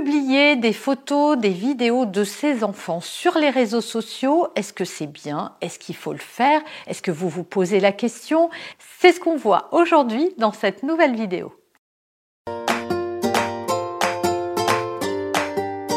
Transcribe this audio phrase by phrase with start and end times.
[0.00, 5.06] publier des photos, des vidéos de ses enfants sur les réseaux sociaux, est-ce que c'est
[5.06, 5.52] bien?
[5.60, 6.60] Est-ce qu'il faut le faire?
[6.88, 8.50] Est-ce que vous vous posez la question?
[8.98, 11.54] C'est ce qu'on voit aujourd'hui dans cette nouvelle vidéo.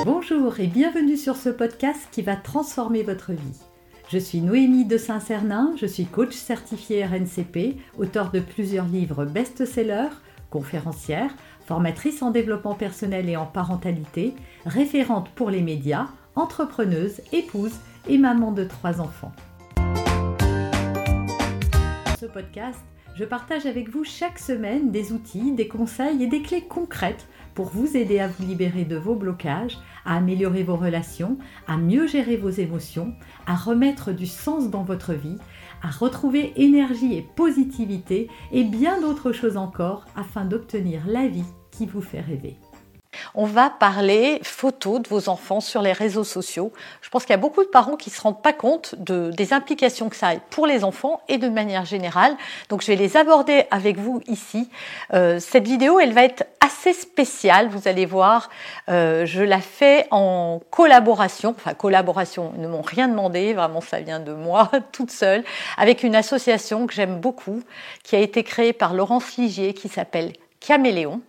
[0.05, 3.61] Bonjour et bienvenue sur ce podcast qui va transformer votre vie.
[4.09, 10.13] Je suis Noémie de Saint-Cernin, je suis coach certifié RNCP, auteur de plusieurs livres best-sellers,
[10.49, 11.31] conférencière,
[11.65, 14.33] formatrice en développement personnel et en parentalité,
[14.65, 17.73] référente pour les médias, entrepreneuse, épouse
[18.07, 19.33] et maman de trois enfants.
[22.05, 22.79] Dans ce podcast,
[23.15, 27.69] je partage avec vous chaque semaine des outils, des conseils et des clés concrètes pour
[27.69, 32.37] vous aider à vous libérer de vos blocages, à améliorer vos relations, à mieux gérer
[32.37, 33.15] vos émotions,
[33.47, 35.39] à remettre du sens dans votre vie,
[35.81, 41.85] à retrouver énergie et positivité et bien d'autres choses encore afin d'obtenir la vie qui
[41.85, 42.57] vous fait rêver.
[43.35, 46.71] On va parler photos de vos enfants sur les réseaux sociaux.
[47.01, 49.31] Je pense qu'il y a beaucoup de parents qui ne se rendent pas compte de,
[49.31, 52.35] des implications que ça a pour les enfants et de manière générale.
[52.69, 54.69] Donc je vais les aborder avec vous ici.
[55.13, 57.69] Euh, cette vidéo, elle va être assez spéciale.
[57.69, 58.49] Vous allez voir,
[58.89, 61.55] euh, je la fais en collaboration.
[61.57, 63.53] Enfin, collaboration, ils ne m'ont rien demandé.
[63.53, 65.43] Vraiment, ça vient de moi, toute seule,
[65.77, 67.61] avec une association que j'aime beaucoup,
[68.03, 71.21] qui a été créée par Laurence Ligier, qui s'appelle Caméléon.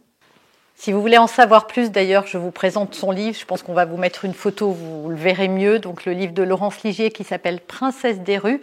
[0.81, 3.37] Si vous voulez en savoir plus, d'ailleurs, je vous présente son livre.
[3.37, 5.81] Je pense qu'on va vous mettre une photo, vous le verrez mieux.
[5.81, 8.61] Donc, le livre de Laurence Ligier qui s'appelle Princesse des rues.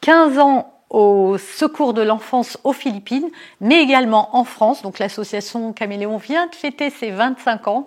[0.00, 3.30] 15 ans au secours de l'enfance aux Philippines,
[3.62, 4.82] mais également en France.
[4.82, 7.86] Donc l'association Caméléon vient de fêter ses 25 ans.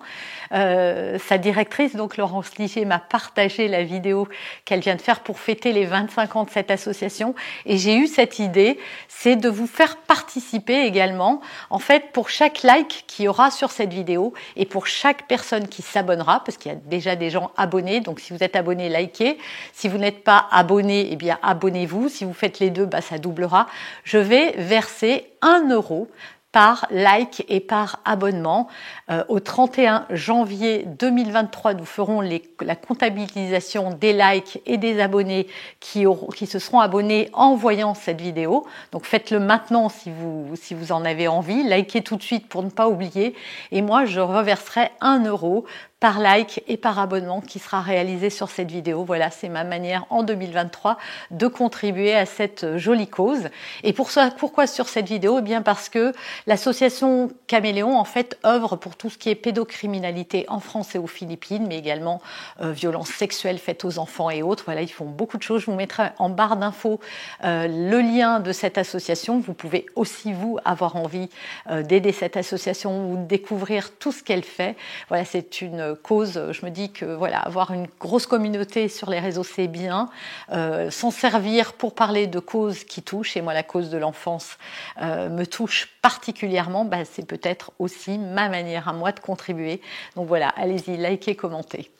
[0.52, 4.28] Euh, sa directrice, donc Laurence Ligier, m'a partagé la vidéo
[4.64, 7.36] qu'elle vient de faire pour fêter les 25 ans de cette association.
[7.64, 11.40] Et j'ai eu cette idée, c'est de vous faire participer également.
[11.70, 15.68] En fait, pour chaque like qu'il y aura sur cette vidéo et pour chaque personne
[15.68, 18.00] qui s'abonnera, parce qu'il y a déjà des gens abonnés.
[18.00, 19.38] Donc si vous êtes abonné, likez.
[19.72, 22.08] Si vous n'êtes pas abonné, eh bien abonnez-vous.
[22.08, 23.66] Si vous faites les deux, bah, ça doublera.
[24.04, 26.08] Je vais verser un euro
[26.50, 28.68] par like et par abonnement.
[29.10, 35.46] Euh, au 31 janvier 2023, nous ferons la comptabilisation des likes et des abonnés
[35.78, 36.06] qui,
[36.46, 38.66] se seront abonnés en voyant cette vidéo.
[38.92, 41.62] Donc faites-le maintenant si vous, si vous en avez envie.
[41.64, 43.34] Likez tout de suite pour ne pas oublier.
[43.72, 45.66] Et moi, je reverserai un euro
[46.06, 49.02] par like et par abonnement qui sera réalisé sur cette vidéo.
[49.02, 50.98] Voilà, c'est ma manière en 2023
[51.32, 53.48] de contribuer à cette jolie cause.
[53.82, 55.40] Et pour ça, pourquoi sur cette vidéo?
[55.40, 56.12] Eh bien parce que
[56.46, 61.08] l'association Caméléon en fait œuvre pour tout ce qui est pédocriminalité en France et aux
[61.08, 62.22] Philippines, mais également
[62.60, 64.62] euh, violences sexuelles faites aux enfants et autres.
[64.66, 65.62] Voilà, ils font beaucoup de choses.
[65.62, 67.00] Je vous mettrai en barre d'infos
[67.42, 69.40] euh, le lien de cette association.
[69.40, 71.30] Vous pouvez aussi vous avoir envie
[71.68, 74.76] euh, d'aider cette association ou de découvrir tout ce qu'elle fait.
[75.08, 79.18] Voilà, c'est une cause, je me dis que voilà, avoir une grosse communauté sur les
[79.18, 80.08] réseaux, c'est bien.
[80.52, 84.58] Euh, s'en servir pour parler de causes qui touchent, et moi la cause de l'enfance
[85.02, 89.80] euh, me touche particulièrement, bah, c'est peut-être aussi ma manière à moi de contribuer.
[90.14, 91.90] Donc voilà, allez-y, likez, commentez.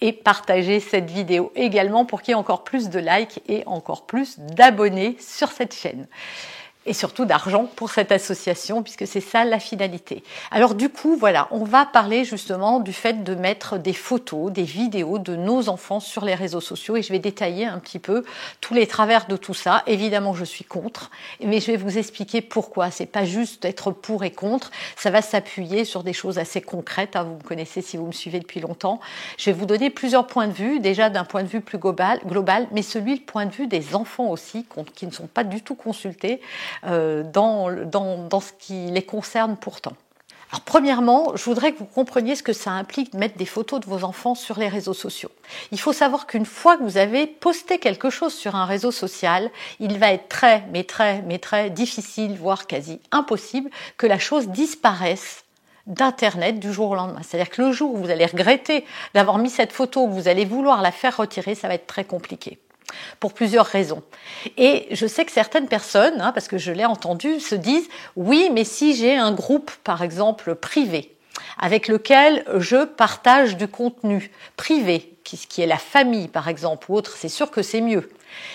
[0.00, 4.06] Et partagez cette vidéo également pour qu'il y ait encore plus de likes et encore
[4.06, 6.06] plus d'abonnés sur cette chaîne
[6.86, 10.22] et surtout d'argent pour cette association, puisque c'est ça la finalité.
[10.50, 14.62] Alors du coup, voilà, on va parler justement du fait de mettre des photos, des
[14.62, 18.24] vidéos de nos enfants sur les réseaux sociaux, et je vais détailler un petit peu
[18.60, 19.82] tous les travers de tout ça.
[19.86, 21.10] Évidemment, je suis contre,
[21.44, 22.90] mais je vais vous expliquer pourquoi.
[22.90, 27.16] C'est pas juste être pour et contre, ça va s'appuyer sur des choses assez concrètes.
[27.16, 27.24] Hein.
[27.24, 29.00] Vous me connaissez si vous me suivez depuis longtemps.
[29.38, 32.20] Je vais vous donner plusieurs points de vue, déjà d'un point de vue plus global,
[32.26, 35.62] global mais celui, le point de vue des enfants aussi, qui ne sont pas du
[35.62, 36.40] tout consultés.
[36.84, 39.92] Euh, dans, dans, ce qui les concerne pourtant.
[40.50, 43.80] Alors, premièrement, je voudrais que vous compreniez ce que ça implique de mettre des photos
[43.80, 45.30] de vos enfants sur les réseaux sociaux.
[45.70, 49.50] Il faut savoir qu'une fois que vous avez posté quelque chose sur un réseau social,
[49.80, 54.48] il va être très, mais très, mais très difficile, voire quasi impossible, que la chose
[54.48, 55.44] disparaisse
[55.86, 57.22] d'Internet du jour au lendemain.
[57.22, 60.44] C'est-à-dire que le jour où vous allez regretter d'avoir mis cette photo, que vous allez
[60.44, 62.58] vouloir la faire retirer, ça va être très compliqué
[63.20, 64.02] pour plusieurs raisons.
[64.56, 68.50] Et je sais que certaines personnes, hein, parce que je l'ai entendu, se disent oui,
[68.52, 71.14] mais si j'ai un groupe, par exemple, privé,
[71.58, 77.16] avec lequel je partage du contenu privé, qui est la famille, par exemple, ou autre,
[77.16, 78.10] c'est sûr que c'est mieux.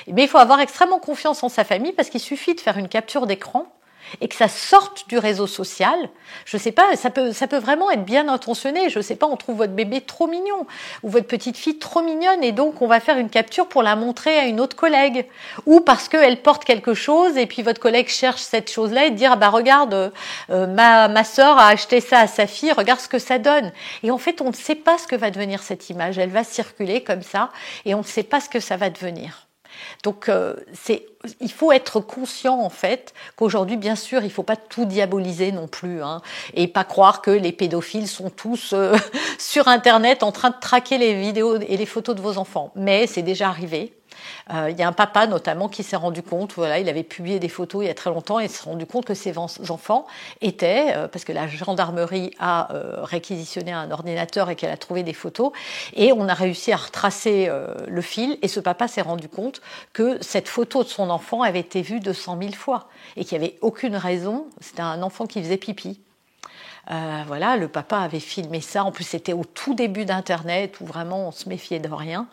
[0.07, 2.89] Mais il faut avoir extrêmement confiance en sa famille parce qu'il suffit de faire une
[2.89, 3.71] capture d'écran
[4.21, 5.97] et que ça sorte du réseau social,
[6.45, 8.89] je sais pas, ça peut, ça peut vraiment être bien intentionné.
[8.89, 10.65] Je sais pas, on trouve votre bébé trop mignon
[11.03, 13.95] ou votre petite fille trop mignonne et donc on va faire une capture pour la
[13.95, 15.25] montrer à une autre collègue
[15.65, 19.31] ou parce qu'elle porte quelque chose et puis votre collègue cherche cette chose-là et dire
[19.33, 20.11] ah bah regarde
[20.49, 23.71] euh, ma ma sœur a acheté ça à sa fille, regarde ce que ça donne.
[24.03, 26.17] Et en fait, on ne sait pas ce que va devenir cette image.
[26.17, 27.51] Elle va circuler comme ça
[27.85, 29.46] et on ne sait pas ce que ça va devenir.
[30.03, 30.55] Donc euh,
[31.39, 35.51] il faut être conscient en fait qu'aujourd'hui, bien sûr, il ne faut pas tout diaboliser
[35.51, 36.21] non plus, hein,
[36.53, 38.95] et pas croire que les pédophiles sont tous euh,
[39.39, 42.71] sur Internet en train de traquer les vidéos et les photos de vos enfants.
[42.75, 43.96] Mais c'est déjà arrivé.
[44.53, 47.39] Euh, il y a un papa notamment qui s'est rendu compte, voilà, il avait publié
[47.39, 50.05] des photos il y a très longtemps et s'est rendu compte que ses enfants
[50.41, 55.03] étaient, euh, parce que la gendarmerie a euh, réquisitionné un ordinateur et qu'elle a trouvé
[55.03, 55.51] des photos,
[55.93, 57.49] et on a réussi à retracer
[57.87, 59.61] le fil, et ce papa s'est rendu compte
[59.93, 63.45] que cette photo de son enfant avait été vue 200 000 fois, et qu'il n'y
[63.45, 65.99] avait aucune raison, c'était un enfant qui faisait pipi.
[66.89, 68.83] Euh, voilà, le papa avait filmé ça.
[68.83, 72.27] En plus, c'était au tout début d'Internet où vraiment on se méfiait de rien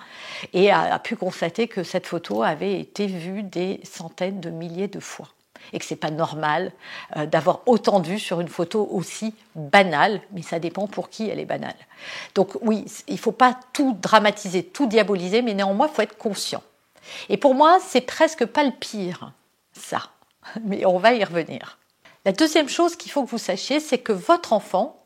[0.52, 5.00] et a, pu constater que cette photo avait été vue des centaines de milliers de
[5.00, 5.28] fois
[5.72, 6.72] et que c'est pas normal
[7.16, 11.28] euh, d'avoir autant de vues sur une photo aussi banale, mais ça dépend pour qui
[11.28, 11.74] elle est banale.
[12.34, 16.62] Donc oui, il faut pas tout dramatiser, tout diaboliser, mais néanmoins il faut être conscient.
[17.28, 19.32] Et pour moi, c'est presque pas le pire,
[19.72, 20.10] ça.
[20.64, 21.78] Mais on va y revenir.
[22.24, 24.96] La deuxième chose qu'il faut que vous sachiez, c'est que votre enfant,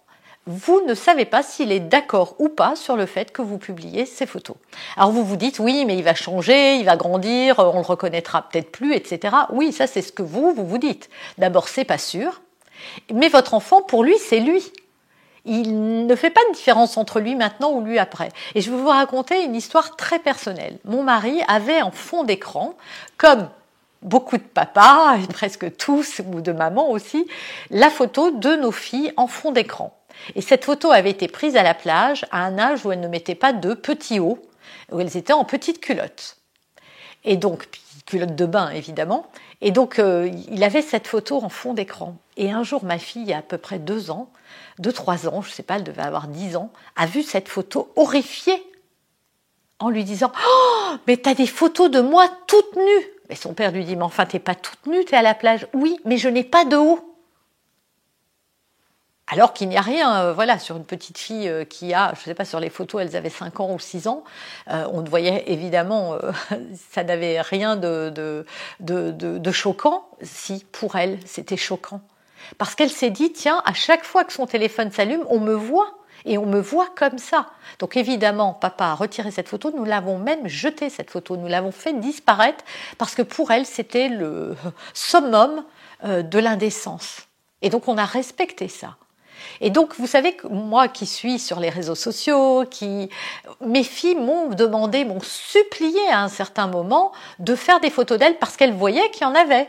[0.46, 4.06] vous ne savez pas s'il est d'accord ou pas sur le fait que vous publiez
[4.06, 4.56] ces photos.
[4.96, 8.42] Alors vous vous dites oui, mais il va changer, il va grandir, on le reconnaîtra
[8.42, 9.34] peut-être plus, etc.
[9.50, 11.10] Oui, ça c'est ce que vous vous vous dites.
[11.38, 12.40] D'abord, c'est pas sûr,
[13.12, 14.72] mais votre enfant, pour lui, c'est lui.
[15.44, 18.28] Il ne fait pas de différence entre lui maintenant ou lui après.
[18.54, 20.78] Et je vais vous raconter une histoire très personnelle.
[20.84, 22.74] Mon mari avait en fond d'écran,
[23.16, 23.48] comme
[24.02, 27.26] beaucoup de papas, presque tous, ou de mamans aussi,
[27.70, 29.94] la photo de nos filles en fond d'écran.
[30.34, 33.08] Et cette photo avait été prise à la plage à un âge où elles ne
[33.08, 34.38] mettaient pas de petits hauts,
[34.90, 36.36] où elles étaient en petites culottes.
[37.24, 37.68] Et donc,
[38.06, 39.26] culottes de bain évidemment.
[39.60, 42.16] Et donc, euh, il avait cette photo en fond d'écran.
[42.36, 44.30] Et un jour, ma fille, à peu près deux ans,
[44.78, 47.48] deux, trois ans, je ne sais pas, elle devait avoir dix ans, a vu cette
[47.48, 48.62] photo horrifiée
[49.80, 53.72] en lui disant Oh, mais t'as des photos de moi toute nue mais son père
[53.72, 55.66] lui dit, mais enfin, t'es pas toute nue, t'es à la plage.
[55.74, 57.04] Oui, mais je n'ai pas de haut.
[59.30, 62.20] Alors qu'il n'y a rien, euh, voilà, sur une petite fille euh, qui a, je
[62.20, 64.24] ne sais pas, sur les photos, elles avaient 5 ans ou 6 ans,
[64.70, 66.16] euh, on voyait évidemment,
[66.92, 68.44] ça n'avait rien de,
[69.52, 70.08] choquant.
[70.22, 72.00] Si, pour elle, c'était choquant.
[72.56, 75.97] Parce qu'elle s'est dit, tiens, à chaque fois que son téléphone s'allume, on me voit
[76.24, 77.46] et on me voit comme ça.
[77.78, 81.72] Donc évidemment, papa a retiré cette photo, nous l'avons même jetée cette photo, nous l'avons
[81.72, 82.64] fait disparaître
[82.98, 84.56] parce que pour elle, c'était le
[84.94, 85.64] summum
[86.04, 87.26] euh, de l'indécence.
[87.62, 88.96] Et donc on a respecté ça.
[89.60, 93.08] Et donc, vous savez que moi qui suis sur les réseaux sociaux, qui
[93.60, 98.38] mes filles m'ont demandé, m'ont supplié à un certain moment de faire des photos d'elles
[98.38, 99.68] parce qu'elles voyaient qu'il y en avait.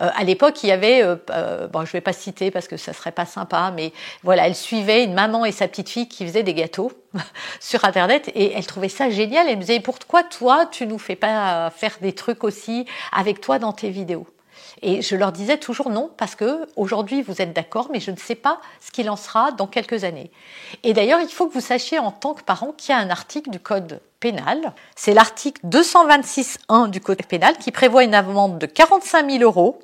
[0.00, 2.76] Euh, à l'époque, il y avait, euh, euh, bon, je vais pas citer parce que
[2.76, 3.92] ça serait pas sympa, mais
[4.22, 6.92] voilà, elle suivait une maman et sa petite fille qui faisaient des gâteaux
[7.60, 9.48] sur Internet et elle trouvait ça génial.
[9.48, 13.58] Elle me disait pourquoi toi tu nous fais pas faire des trucs aussi avec toi
[13.58, 14.26] dans tes vidéos?
[14.82, 18.16] Et je leur disais toujours non, parce que aujourd'hui vous êtes d'accord, mais je ne
[18.16, 20.30] sais pas ce qu'il en sera dans quelques années.
[20.82, 23.10] Et d'ailleurs, il faut que vous sachiez en tant que parent qu'il y a un
[23.10, 24.72] article du code pénal.
[24.96, 29.80] C'est l'article 226.1 du code pénal qui prévoit une amende de 45 000 euros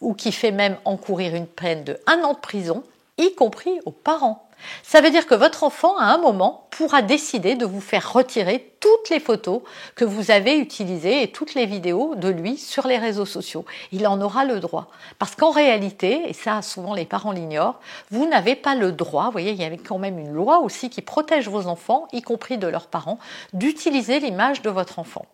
[0.00, 2.82] ou qui fait même encourir une peine de un an de prison,
[3.18, 4.45] y compris aux parents.
[4.82, 8.72] Ça veut dire que votre enfant, à un moment, pourra décider de vous faire retirer
[8.80, 9.62] toutes les photos
[9.94, 13.64] que vous avez utilisées et toutes les vidéos de lui sur les réseaux sociaux.
[13.92, 14.88] Il en aura le droit.
[15.18, 19.32] Parce qu'en réalité, et ça souvent les parents l'ignorent, vous n'avez pas le droit, vous
[19.32, 22.58] voyez, il y avait quand même une loi aussi qui protège vos enfants, y compris
[22.58, 23.18] de leurs parents,
[23.52, 25.26] d'utiliser l'image de votre enfant.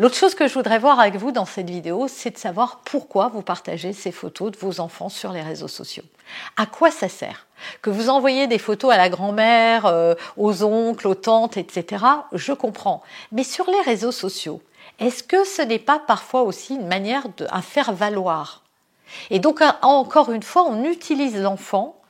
[0.00, 3.28] L'autre chose que je voudrais voir avec vous dans cette vidéo, c'est de savoir pourquoi
[3.28, 6.04] vous partagez ces photos de vos enfants sur les réseaux sociaux.
[6.56, 7.46] À quoi ça sert?
[7.82, 12.02] Que vous envoyez des photos à la grand-mère, euh, aux oncles, aux tantes, etc.,
[12.32, 13.02] je comprends.
[13.30, 14.62] Mais sur les réseaux sociaux,
[15.00, 18.62] est-ce que ce n'est pas parfois aussi une manière de à faire valoir?
[19.28, 22.00] Et donc, encore une fois, on utilise l'enfant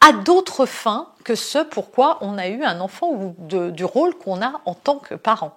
[0.00, 4.40] à d'autres fins que ce pourquoi on a eu un enfant ou du rôle qu'on
[4.40, 5.54] a en tant que parent.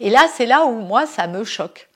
[0.00, 1.88] Et là, c'est là où moi, ça me choque.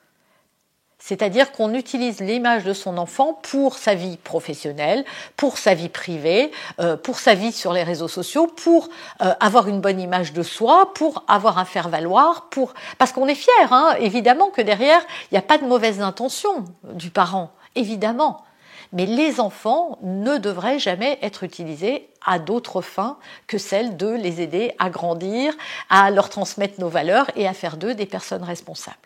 [1.06, 5.04] C'est-à-dire qu'on utilise l'image de son enfant pour sa vie professionnelle,
[5.36, 8.88] pour sa vie privée, euh, pour sa vie sur les réseaux sociaux, pour
[9.20, 13.36] euh, avoir une bonne image de soi, pour avoir un faire-valoir, pour parce qu'on est
[13.36, 18.45] fier, hein, évidemment que derrière il n'y a pas de mauvaise intention du parent, évidemment.
[18.96, 24.40] Mais les enfants ne devraient jamais être utilisés à d'autres fins que celles de les
[24.40, 25.52] aider à grandir,
[25.90, 28.96] à leur transmettre nos valeurs et à faire d'eux des personnes responsables.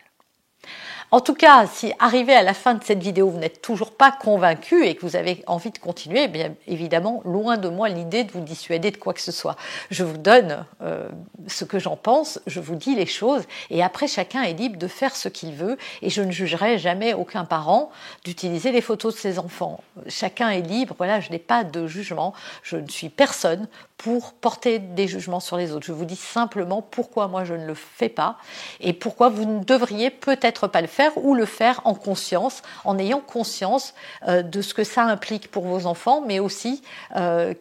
[1.13, 4.13] En tout cas, si arrivé à la fin de cette vidéo, vous n'êtes toujours pas
[4.13, 8.23] convaincu et que vous avez envie de continuer, eh bien évidemment, loin de moi l'idée
[8.23, 9.57] de vous dissuader de quoi que ce soit.
[9.89, 11.09] Je vous donne euh,
[11.47, 14.87] ce que j'en pense, je vous dis les choses et après chacun est libre de
[14.87, 17.91] faire ce qu'il veut et je ne jugerai jamais aucun parent
[18.23, 19.83] d'utiliser les photos de ses enfants.
[20.07, 23.67] Chacun est libre, voilà, je n'ai pas de jugement, je ne suis personne
[24.03, 25.85] pour porter des jugements sur les autres.
[25.85, 28.37] Je vous dis simplement pourquoi moi je ne le fais pas
[28.79, 32.97] et pourquoi vous ne devriez peut-être pas le faire ou le faire en conscience, en
[32.97, 33.93] ayant conscience
[34.27, 36.81] euh, de ce que ça implique pour vos enfants, mais aussi
[37.15, 37.53] euh,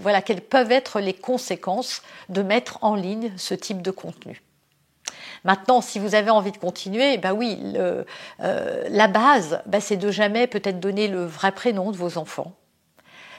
[0.00, 4.42] voilà, quelles peuvent être les conséquences de mettre en ligne ce type de contenu.
[5.44, 8.02] Maintenant, si vous avez envie de continuer, bah oui, euh,
[8.40, 12.56] la base, bah c'est de jamais peut-être donner le vrai prénom de vos enfants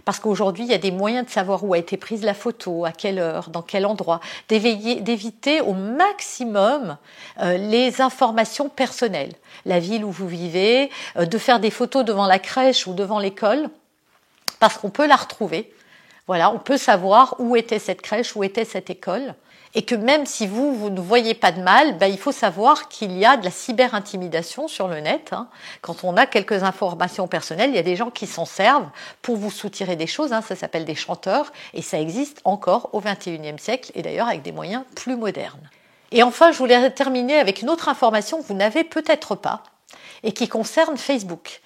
[0.07, 2.85] parce qu'aujourd'hui, il y a des moyens de savoir où a été prise la photo,
[2.85, 6.95] à quelle heure, dans quel endroit, d'éviter au maximum
[7.41, 9.33] euh, les informations personnelles,
[9.65, 13.19] la ville où vous vivez, euh, de faire des photos devant la crèche ou devant
[13.19, 13.69] l'école,
[14.61, 15.73] parce qu'on peut la retrouver.
[16.25, 19.35] Voilà, on peut savoir où était cette crèche, où était cette école
[19.77, 22.89] et que même si vous, vous ne voyez pas de mal, ben, il faut savoir
[22.89, 25.33] qu'il y a de la cyber-intimidation sur le net.
[25.33, 25.47] Hein.
[25.81, 28.89] Quand on a quelques informations personnelles, il y a des gens qui s'en servent
[29.21, 30.33] pour vous soutirer des choses.
[30.33, 30.41] Hein.
[30.41, 34.51] Ça s'appelle des chanteurs et ça existe encore au XXIe siècle et d'ailleurs avec des
[34.51, 35.69] moyens plus modernes.
[36.11, 39.61] Et enfin, je voulais terminer avec une autre information que vous n'avez peut-être pas
[40.23, 41.61] et qui concerne Facebook.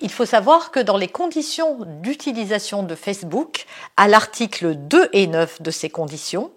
[0.00, 3.66] Il faut savoir que dans les conditions d'utilisation de Facebook,
[3.98, 6.50] à l'article 2 et 9 de ces conditions,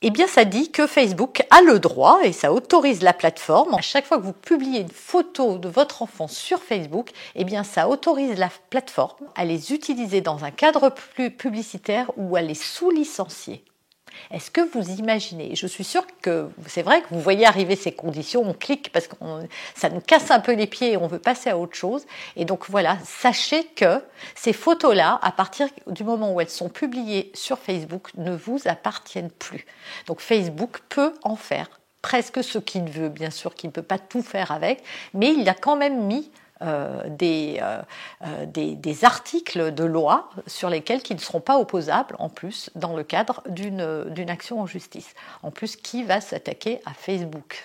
[0.00, 3.74] eh bien, ça dit que Facebook a le droit et ça autorise la plateforme.
[3.74, 7.64] À chaque fois que vous publiez une photo de votre enfant sur Facebook, eh bien,
[7.64, 12.54] ça autorise la plateforme à les utiliser dans un cadre plus publicitaire ou à les
[12.54, 13.64] sous-licencier.
[14.30, 17.92] Est-ce que vous imaginez Je suis sûre que c'est vrai que vous voyez arriver ces
[17.92, 19.16] conditions, on clique parce que
[19.74, 22.06] ça nous casse un peu les pieds et on veut passer à autre chose.
[22.36, 24.02] Et donc voilà, sachez que
[24.34, 29.30] ces photos-là, à partir du moment où elles sont publiées sur Facebook, ne vous appartiennent
[29.30, 29.66] plus.
[30.06, 31.68] Donc Facebook peut en faire
[32.02, 34.82] presque ce qu'il veut, bien sûr qu'il ne peut pas tout faire avec,
[35.14, 36.30] mais il a quand même mis
[36.60, 37.82] des, euh,
[38.24, 42.70] euh, des, des, articles de loi sur lesquels qui ne seront pas opposables en plus
[42.74, 45.14] dans le cadre d'une action en justice.
[45.42, 47.64] En plus, qui va s'attaquer à Facebook?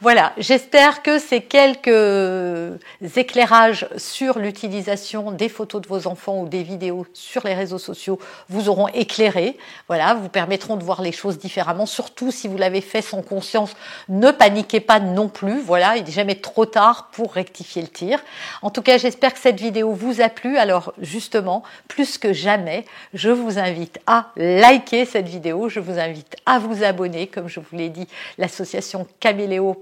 [0.00, 2.80] Voilà, j'espère que ces quelques
[3.16, 8.18] éclairages sur l'utilisation des photos de vos enfants ou des vidéos sur les réseaux sociaux
[8.48, 9.58] vous auront éclairé.
[9.88, 11.86] Voilà, vous permettront de voir les choses différemment.
[11.86, 13.74] Surtout si vous l'avez fait sans conscience,
[14.08, 15.60] ne paniquez pas non plus.
[15.60, 18.13] Voilà, il n'est jamais trop tard pour rectifier le tir.
[18.62, 20.56] En tout cas, j'espère que cette vidéo vous a plu.
[20.56, 25.68] Alors justement, plus que jamais, je vous invite à liker cette vidéo.
[25.68, 27.26] Je vous invite à vous abonner.
[27.26, 28.06] Comme je vous l'ai dit,
[28.38, 29.76] l'association Caméléon,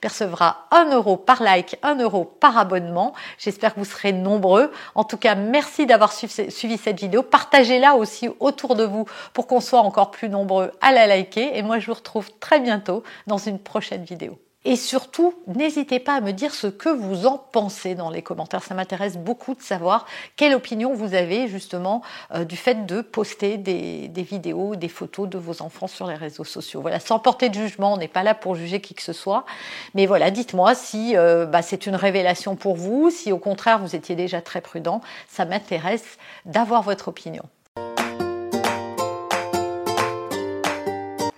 [0.00, 3.14] percevra 1 euro par like, 1 euro par abonnement.
[3.38, 4.72] J'espère que vous serez nombreux.
[4.94, 7.22] En tout cas, merci d'avoir suivi cette vidéo.
[7.22, 11.56] Partagez-la aussi autour de vous pour qu'on soit encore plus nombreux à la liker.
[11.56, 14.38] Et moi, je vous retrouve très bientôt dans une prochaine vidéo.
[14.70, 18.62] Et surtout, n'hésitez pas à me dire ce que vous en pensez dans les commentaires.
[18.62, 20.04] Ça m'intéresse beaucoup de savoir
[20.36, 22.02] quelle opinion vous avez justement
[22.34, 26.44] euh, du fait de poster des, vidéos, des photos de vos enfants sur les réseaux
[26.44, 26.82] sociaux.
[26.82, 29.46] Voilà, sans porter de jugement, on n'est pas là pour juger qui que ce soit.
[29.94, 33.96] Mais voilà, dites-moi si euh, bah, c'est une révélation pour vous, si au contraire vous
[33.96, 35.00] étiez déjà très prudent.
[35.28, 37.44] Ça m'intéresse d'avoir votre opinion.